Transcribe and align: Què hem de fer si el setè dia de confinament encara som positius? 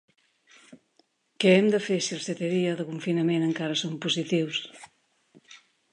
Què 1.43 1.51
hem 1.57 1.69
de 1.75 1.81
fer 1.89 1.99
si 2.05 2.15
el 2.17 2.23
setè 2.29 2.49
dia 2.55 2.73
de 2.81 2.85
confinament 2.89 3.47
encara 3.51 3.79
som 3.83 3.97
positius? 4.07 4.67